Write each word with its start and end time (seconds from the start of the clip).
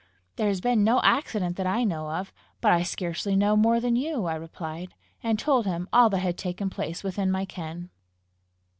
"There 0.35 0.47
has 0.47 0.61
been 0.61 0.83
no 0.83 0.99
accident 1.03 1.57
that 1.57 1.67
I 1.67 1.83
know 1.83 2.09
of. 2.09 2.33
But 2.59 2.71
I 2.71 2.81
scarcely 2.81 3.35
know 3.35 3.55
more 3.55 3.79
than 3.79 3.95
you," 3.95 4.25
I 4.25 4.33
replied 4.33 4.95
and 5.21 5.37
told 5.37 5.67
him 5.67 5.87
all 5.93 6.09
that 6.09 6.17
had 6.17 6.39
taken 6.39 6.71
place 6.71 7.03
within 7.03 7.29
my 7.29 7.45
ken. 7.45 7.91